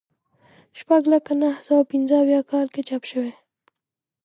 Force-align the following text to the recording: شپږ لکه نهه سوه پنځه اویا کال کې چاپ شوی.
شپږ 0.79 1.01
لکه 1.13 1.31
نهه 1.41 1.61
سوه 1.67 1.81
پنځه 1.91 2.15
اویا 2.21 2.41
کال 2.51 2.67
کې 2.73 2.81
چاپ 2.87 3.03
شوی. 3.11 3.31